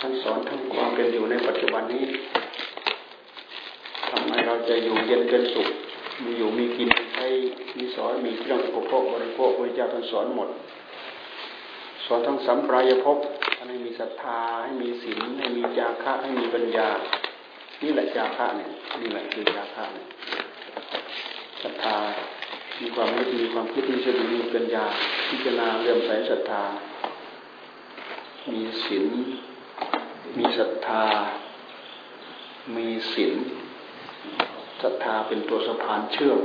[0.00, 2.04] ท่านสอนทั้งความเป็นอยู่ในปัจจุบันนี้
[4.10, 5.68] ทำไมเราจะอยู่เย็นเป็นสุข
[6.24, 7.26] มีอยู่มีกินใช้
[7.76, 10.48] มีสอนมีเครื่องอุปโภคบริโภคพระเจ้าท่านสอนหมด
[12.06, 13.18] สอนทั้งสัมปรายภพ
[13.84, 16.88] มีศรัทธา ให้มีศีลให้มีจาคะให้มีปัญญา
[17.82, 20.06] นี่แหละจาคะเนี่ยนี่แหละคือจาคะเนี่ย
[21.62, 21.96] ศรัทธา
[22.80, 24.84] มีความรู้มีความคิดมีสติมีปัญญา
[25.28, 26.62] พิจารณาเรื่อมใสศรัทธา
[28.50, 29.06] มีศีล
[30.38, 31.04] มีศรัทธา
[32.76, 33.34] มีศีล
[34.82, 36.38] ศรัทธาเป็นตัวสะพานเชื่อม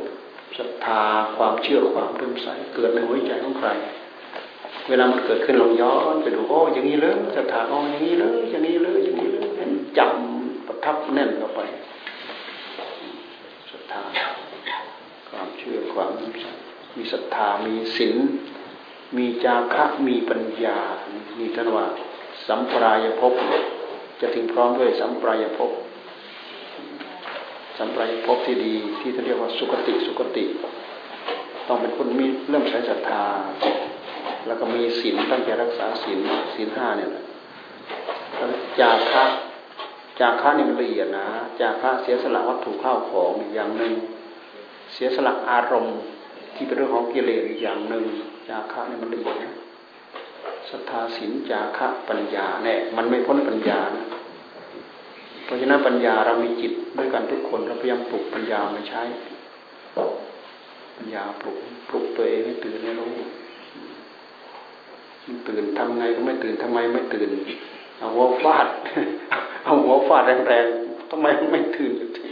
[0.58, 1.02] ศรัทธา
[1.38, 3.70] ความเชื่อความเริ่มใสเกิดในหัวใจของใคร
[4.90, 9.46] เวลามันเกิดขึ้นลองย้อนไปดูโอ้อย่างนี้เลยศรัทธาอ๋ออย่างนี้เลยอย่างนี้เลยอย่างนี้เลย
[9.98, 11.62] จำประทับแน่นเข้าไป
[13.72, 14.04] ศรัทธา
[15.30, 16.12] ความเชื่อความ
[16.96, 18.16] มีศรัทธามีศีล
[19.18, 20.80] มีจาคะมีปัญญา
[21.40, 21.86] มีท่านว่า
[22.48, 23.34] สัมปรายภพ
[24.22, 25.72] จะถึงพร้อมด้วยสัมปรายภพ
[27.78, 30.46] สัมปรายภพที่ดีที่เขาเรียกว่าสุคติสุคติ
[31.68, 33.24] ต้องเป็นคนมีเริ่มใช้ศรัทธา
[34.48, 36.20] แล้วก็มีศีลตั้งใจรักษาศีล
[36.56, 37.26] ศีลห้าเนี่ยแหละ
[38.80, 39.24] จาคะ
[40.20, 41.28] จากคะนี่มันละเอียดนะ
[41.60, 43.94] จาคะเสียสละวัตถุข้าวของอย่างหนึ่ง
[44.94, 45.98] เสียสละอารมณ์
[46.56, 48.04] ที่เป็นเรื่องของกิเลสอีกอย่างหนึ่ง
[48.50, 49.54] จากคะนี่มันละเอียดนะ
[50.70, 54.06] ศรัทธาศีลจาคะปัญญาเนี่ยมันไม่พ้นปัญญานะ
[55.46, 59.04] เพราะฉะนั้นปัญญาเรามีจิตด้วยกันทุกคนเราพยายามปลุกปัญญามาใช้
[60.98, 61.58] ปัญญาปลุก
[61.90, 63.14] ปลุกตัวเองให้ตื่นให้รู้
[65.48, 67.30] ตื่นทำไงก็ไม่ตื่นทำไมไม่ตื่น
[67.98, 68.68] เอาหัวฟาด
[69.64, 72.30] เอาหัวฟาดแรงๆทำไมไม่ตื่นสักที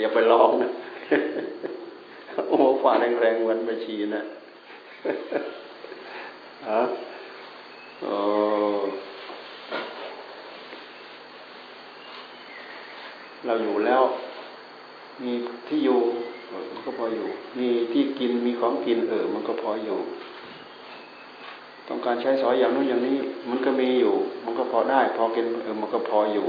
[0.00, 0.70] อย่าไปลองนะ
[2.48, 4.22] โอ้ฟาดแรงๆวันไปชีนะ
[6.70, 6.82] ฮะ
[8.00, 8.14] โอ้
[13.46, 14.02] เราอยู่แล้ว
[15.22, 15.32] มี
[15.68, 16.00] ที่อยู่
[16.72, 17.26] มันก็พออยู่
[17.58, 19.98] มีที่กินมีของกินเออ มันก็พออยู่
[21.88, 23.16] ต้องการใช้สอยอย่างนู้นอย่างนี้
[23.50, 26.46] มันก็มีอยู่ มันก็พอได้ พอกินเออ มันก็พออยู่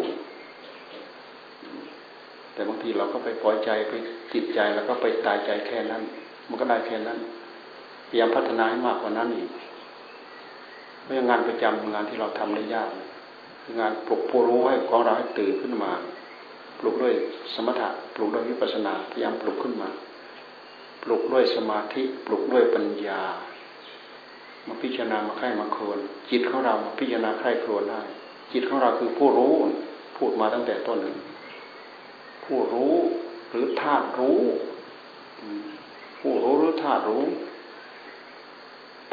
[2.53, 3.93] แต่บางทีเราก็ไปพอยใจไป
[4.33, 6.01] ติดใจแล้วก็ไปตายใจแค่นั้น
[6.49, 7.19] มันก็ได้แค่นั้น
[8.07, 9.49] พยายามพัฒนาให้มากกว่านั้นอีก
[11.01, 12.89] เพราะงานประจำงานที่เราทำได้ยาก
[13.63, 15.91] คืองานปลุกผู้รู้ให้ของเราให้ตื่นขึ้นมา
[16.81, 17.13] ปลุกด้วย
[17.53, 19.89] สมถะปลุกด้วยวิปัสนาพยายามปลุกขึ้นมา
[21.03, 23.21] ปลุกด้วยสมาธิปลุกด้วยปัญญา
[24.67, 25.99] มาพิจารณามาไข้มาครน
[26.31, 28.01] จิตของเรามาพิจารณาไข้ครนได้
[28.51, 29.53] จิตของเราคือผู้รู้
[30.17, 31.17] พูดมาตั้งแต่ต้นหนึ่ง
[32.45, 32.93] ผู้รู้
[33.49, 34.41] หรือธาตุรู้
[36.19, 37.23] ผู้รู้หรือธาตุรู้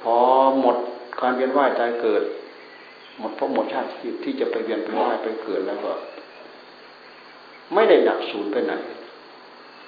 [0.00, 0.16] พอ
[0.61, 0.76] หมด
[1.20, 2.22] การเวียนว่ายตายเกิด
[3.18, 3.88] หมดพบหมดชาติ
[4.24, 5.92] ที่จะไปเวียนไปว่ายไปเกิดแล้วก็
[7.74, 8.72] ไม่ได้ดับสูญไปไหน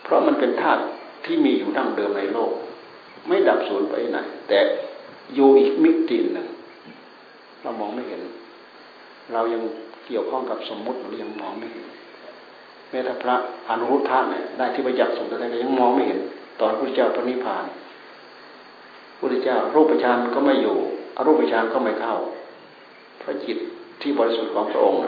[0.02, 0.82] เพราะมันเป็นธาตุ
[1.24, 2.52] ที่มีอยู่ดั้งเดิมในโลก
[3.28, 4.58] ไม่ดับสูญไปไหน แต่
[5.34, 6.46] อยู่อีกมิติหนึ่ง
[7.62, 8.22] เรามองไม่เห็น
[9.32, 9.62] เรายัง
[10.06, 11.86] เกี่ยวข้องกับสมมุติเรายังมองไม่เห็น
[12.90, 13.34] แม้แต่พระ
[13.68, 16.20] อนุรุทธะเนี่ยได้ที่ประจักษ์สมแต่ก็ยังมองไม่เห็น
[16.60, 17.64] ตอนพระเจ้าปณิพาน
[19.18, 20.76] พระเจ้ารูปฌานก็ไม่อยู่
[21.16, 22.16] อรูปฌานก็ไม่เข้า
[23.22, 23.58] พระจิต
[24.00, 24.98] ที่บริสุทธิ์ของพระองค์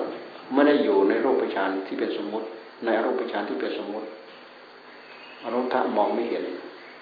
[0.54, 2.46] ไม่ได้อยู่ในรูปฌานที่เป็นสมมุติ
[2.84, 4.08] ในอรูปฌานที่เป็นสมมติ
[5.42, 6.44] อรูปธมองไม่เห็น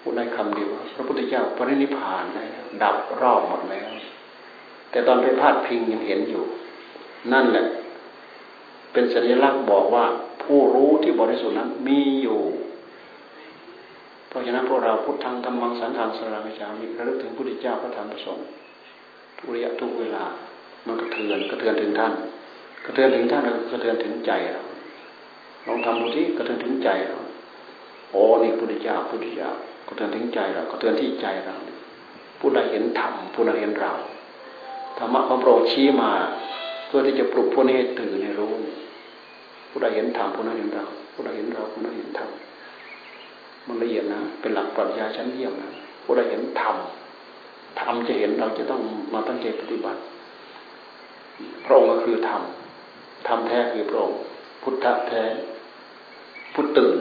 [0.00, 2.44] พูดได้คำเดียวพระพุทธเจ้าปรินิพานได้
[2.82, 3.88] ดับรอบหมดแล้ว
[4.90, 6.44] แต่ตอนไปพาดพิงยังเห็นอยู่
[7.32, 7.66] นั่นแหละ
[8.92, 10.04] เป็นสัญลักษณ์บอกว่า
[10.42, 12.40] ผู้รู้ที่บริสุทธิ์นั้นมีอยู่
[14.28, 18.46] เพราะฉะนั้นพวกเราพุทธังธรรมังสังฆังสรังจามิระลึกถึงพระพุทธเจ้าพระธรรมพระสงฆ์
[19.38, 20.24] ทุกระยะทุกเวลา
[20.86, 22.12] มันกระเทือนกระเทือนถึงท่าน
[22.84, 24.62] กระเทือนถึงท่านแล้วกระเทือนถึงใจเรา
[25.66, 27.18] ลองทำดูที่กระเทือนถึงใจเรา
[28.10, 29.50] โอ้นี่พุทธเจ้าพุทธเจ้า
[29.86, 31.56] กระเทือนถึงใจเรากระเทือนที่ใจเรา
[32.40, 33.92] ผู้ใดเห็นธรรมผู้ใดเห็นเรา
[34.98, 36.10] ธรรมะของพระองค์ชี้มา
[36.86, 38.52] เพื่อที่จะปลุกพวกนี้ให้ตื่นให้รู้
[39.70, 42.30] ผู้ใดเห็นธรรมผู้นั้นเห็นเราผู้ใดเห็นเราผู้นั้นเห็นธรรม
[43.66, 45.70] มันละเอียดนะเป็นหลักปรัชญาชั้นเยี่ยมนะ
[46.04, 46.76] ผู้ใดเห็นธรรม
[47.80, 50.00] ธรรมจะเห็นเราจะต้องมาตั้งใจปฏิบัติ
[51.64, 52.42] พระองค์ก็คือธรรม
[53.28, 54.18] ธรรมแท้คือพระองค์
[54.62, 55.24] พุทธะแท้
[56.52, 56.98] ผู้ตื่น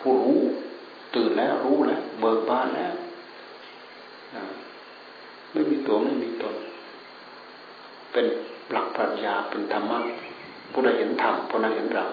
[0.00, 0.40] ผู้รู้
[1.14, 2.94] ตื่นแล้วรู้แล้วเบิกบานแล้ว
[5.52, 6.54] ไม่มีตัวไม่มีตน
[8.12, 8.26] เป็น
[8.70, 9.98] หลักปรัชญาเป็นธรรมะ
[10.72, 12.04] ผู้ใดเห็นธรรมผู้นั้นเห็นเรา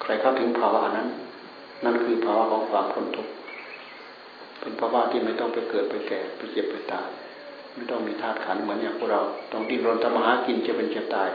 [0.00, 1.08] ใครเข้าถึงภาวะนั้น
[1.84, 3.32] นั่นคือภาวะของความพ้นทุกข์
[4.60, 7.06] เป็นภาวะที่ไม่ต้องไปเกิดไปแก่ไปเจ็บไปตาย
[7.74, 9.20] ไม่ต้องมีธาตุขันเหมือนอย่างพวกเรา
[9.52, 11.30] ต้องดิ้นรนทำมาหากินจะเป็นจะตาย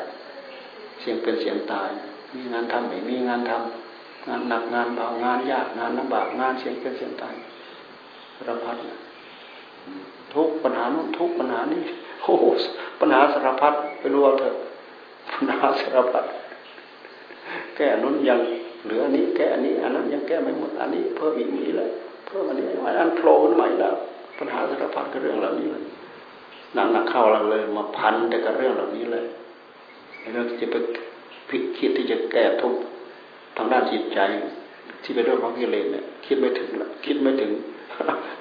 [1.00, 1.90] เสียงเป็นเสียงตาย
[2.36, 7.36] มีงานทำไม่มีงานทำงานหนักงานเบางานยากงานลำบากงานเสียงเป็นเสียงตาย
[8.48, 8.78] รพัด
[10.34, 11.82] ทุกปัญหานู้นทุกปัญหานี้
[12.24, 12.36] โอ้
[13.00, 14.56] ปัญหาสารพัดไปรู้เอาเถอะ
[15.32, 16.26] ปัญหาสารพัด
[17.76, 18.40] แก้นู้นยัง
[18.84, 21.90] เหลืออันนี้แก้อันนี้อันนั้นยังแก้ไม่หมดอันนี้เพิ่มอีกมีเลย
[22.26, 22.66] เพิ่มอันนี้
[23.00, 23.96] อันโผล่ขึ้นใหม่แล้ว
[24.40, 25.84] ปัญหาสารพัดก็เรื่องเหล่านี้เลย
[26.74, 29.26] หนักหนักเข้าเราเลย มาพันแต่กับเรื่องเหล่านี้เลย
[30.34, 30.76] เรื่องที่จะไป
[31.54, 32.74] พิคิดที่จะแก้ทุก
[33.58, 34.20] ทางด้านจิตใจ
[35.04, 37.52] ที่เป็นเรื่องของกิเลสเนี่ยคิดไม่ถึงละคิดไม่ถึง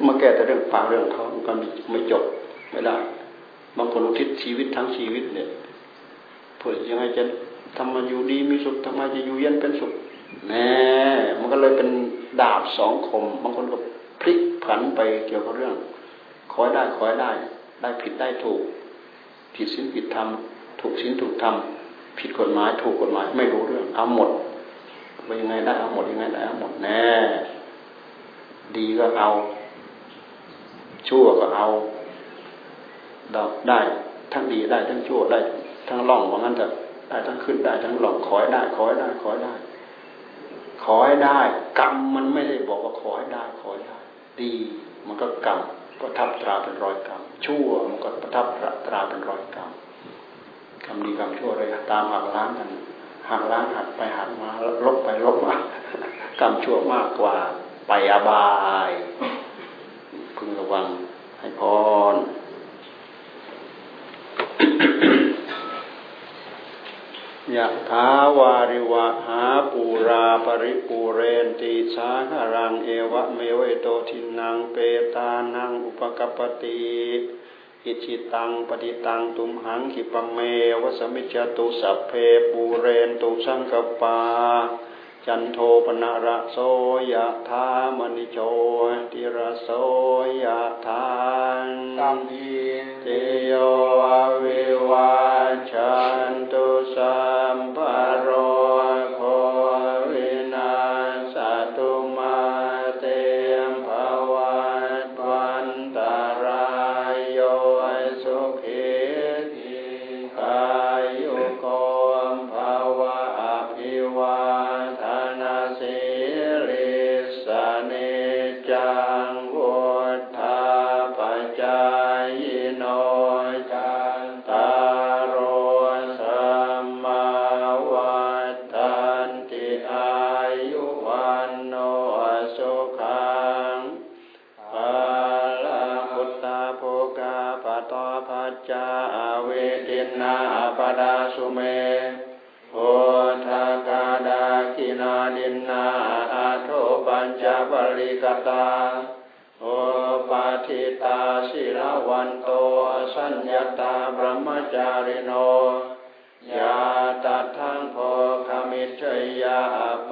[0.07, 1.53] มาแก้แต่เรื่องปากเรื่องท้องก็
[1.91, 2.25] ไม่จบ
[2.71, 2.97] ไม่ได้
[3.77, 5.49] บางคนอุทิศชีวิตทั้งชีวิตเนี่ย
[6.59, 7.23] เพื่อยังไงจะ
[7.77, 9.93] ทำมาอยู่ดีมีสุขทำไมจะอยู่เย็นเป็นสุข
[10.49, 10.71] แน่
[11.39, 11.89] มันก็เลยเป็น
[12.41, 13.77] ดาบสองคม บางคนก็
[14.21, 15.75] พลิกผันไปเกี่ยวกับเรื่อง
[16.53, 17.31] คอยได้คอยได้
[17.81, 18.61] ได้ผิดได้ถูก
[19.55, 20.29] ผิดศีลผิดธรรม
[20.81, 21.55] ถูกศีลถูกธรรม
[22.19, 24.31] ผิดกฎหมายถูกกฎหมายไม่รู้เรื่องเอาหมด
[25.27, 27.07] ไปยังไงได้เอาหมดยังไงได้เอาหมดแน่
[28.77, 29.31] ดีก็เอา
[31.09, 31.67] ชั่วก็เอา
[33.69, 33.81] ได้
[34.33, 35.39] ทั้งดีได้ทั้งชั่วได้
[35.89, 36.67] ทั้งล่องว่างั้นจะ
[37.09, 39.55] ได้ทั้งขึ้นได้ทั้งล่องขอให้ได้ขอให้ได้ขอให้ได้
[40.85, 41.41] ขอให้ได้
[41.81, 43.99] กรรมมันไม่ได้บอกว่าขอให้ได้ขอให้ได้
[44.41, 44.53] ดี
[45.07, 45.59] มันก็กรรม
[46.01, 48.47] ก็ทับตราเป็นรอยกรรมชั่วมันก็ประทับ
[48.87, 49.71] ตราเป็นรอยกรรม
[50.93, 52.69] รรมดีกรรมชั่วอะไรตามหักล้างกัน
[53.31, 54.51] หักล้างหักไปหักมา
[54.85, 55.55] ลบไปลบมา
[56.41, 57.37] กรรมชั่วมากกว่า
[57.89, 58.47] ไปอบา
[58.89, 58.91] ย
[60.37, 60.87] พึงระวัง
[61.39, 61.63] ให้พ
[62.13, 62.15] ร
[67.57, 74.77] ยะถาวาริวะหาปูราปริปูเรนติสาหารังเอวะเมวะโตทินังเป
[75.15, 76.83] ตานังอุปกปติ
[77.87, 80.39] อิชิตังปฏิตังตุมหังขิปเม
[80.83, 82.13] วสมิจตุสัพเพ
[82.51, 84.19] ปูเรนตุสังกปา
[85.27, 86.57] จันโทปนะระโส
[87.13, 87.67] ยะธา
[87.97, 88.39] มณิโช
[89.13, 89.69] ติระโส
[90.43, 91.07] ยะธา
[91.99, 92.51] ตัมพี
[93.03, 93.07] เต
[93.47, 93.53] โย
[94.43, 95.13] วิวา
[95.71, 95.95] ชั
[96.31, 97.17] นตุสั
[97.57, 97.79] มภ
[98.23, 98.29] โร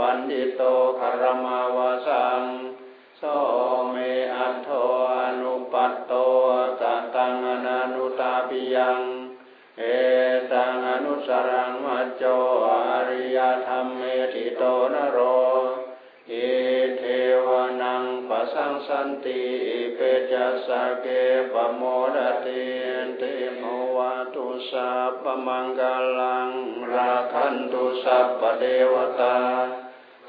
[0.01, 0.63] ปันดิโต
[0.99, 2.43] คารมาวาสัง
[3.19, 3.23] โส
[3.91, 3.97] เม
[4.37, 4.69] อัตโท
[5.19, 6.13] อนุปัตโต
[6.81, 6.83] ก
[7.15, 9.01] ตังอนานุตาปิยัง
[9.79, 9.83] เอ
[10.53, 12.23] ตังอนุสรังมัจโจ
[12.91, 14.03] อริยธรรมเม
[14.35, 15.19] ติโตนโร
[16.31, 16.49] อิ
[16.99, 17.03] เท
[17.47, 17.49] ว
[17.83, 19.43] นังปะสังสันติ
[19.95, 20.01] เป
[20.33, 20.69] จัส
[21.01, 21.07] เก
[21.53, 21.83] ปโม
[22.15, 22.63] ดติ
[23.19, 23.23] เต
[23.59, 23.63] โม
[23.97, 24.91] วะตุสั
[25.23, 25.81] พมังก
[26.19, 26.49] ลัง
[26.93, 29.37] ราคันตุสัพเทวตา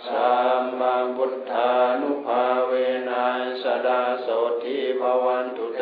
[0.07, 2.73] สัมมาบุทธานุภาเว
[3.09, 4.27] นัยสดาโส
[4.63, 5.81] ทิภวันตุเต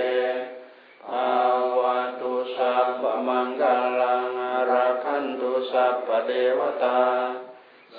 [1.07, 1.33] ภา
[1.77, 3.63] วะตุสัพพมังก
[4.01, 7.03] ลังอาราคันตุสัพพเทวตา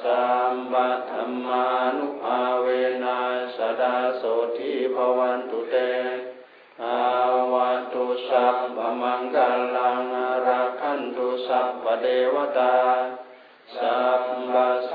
[0.02, 1.64] สัมบัตธรรมา
[1.96, 2.66] นุภาเว
[3.04, 4.22] นัยสดาโส
[4.58, 5.76] ทิภวันตุเต
[6.80, 7.04] ภา
[7.52, 9.36] วะตุสัพพมังก
[9.76, 12.76] ลังอาราคันตุสัพพเทวตา
[13.76, 14.92] สัมบัษ